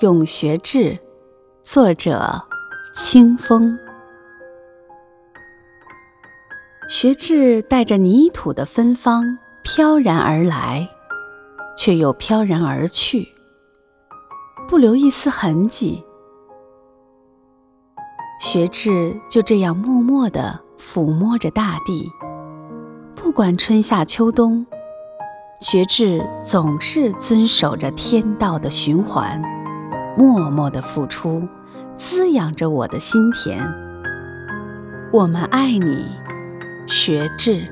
[0.00, 0.98] 咏学志，
[1.62, 2.42] 作者
[2.94, 3.78] 清风。
[6.88, 10.88] 学志带着泥土的芬芳飘然而来，
[11.76, 13.28] 却又飘然而去，
[14.66, 16.02] 不留一丝痕迹。
[18.40, 22.10] 学志就这样默默地抚摸着大地，
[23.14, 24.66] 不管春夏秋冬，
[25.60, 29.59] 学志总是遵守着天道的循环。
[30.16, 31.48] 默默的付出，
[31.96, 33.58] 滋养着我的心田。
[35.12, 36.06] 我们爱你，
[36.86, 37.66] 学智。